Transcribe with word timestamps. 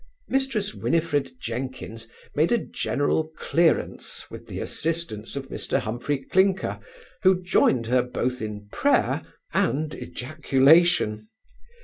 Mrs 0.31 0.73
Winifred 0.73 1.33
Jenkins 1.39 2.07
made 2.33 2.51
a 2.51 2.57
general 2.57 3.31
clearance 3.37 4.31
with 4.31 4.47
the 4.47 4.59
assistance 4.59 5.35
of 5.35 5.49
Mr 5.49 5.77
Humphry 5.77 6.23
Clinker, 6.23 6.79
who 7.21 7.43
joined 7.43 7.85
her 7.85 8.01
both 8.01 8.41
in 8.41 8.67
prayer 8.71 9.21
and 9.53 9.93
ejaculation. 9.93 11.27